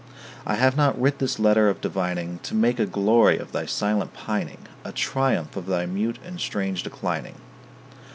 [0.47, 4.15] I have not writ this letter of divining To make a glory of thy silent
[4.15, 7.35] pining, A triumph of thy mute and strange declining.